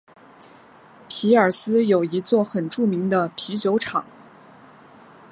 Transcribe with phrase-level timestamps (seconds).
[1.07, 4.07] 皮尔斯有一座很著名的啤酒厂。